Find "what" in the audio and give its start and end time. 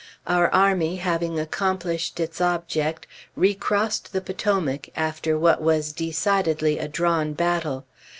5.37-5.61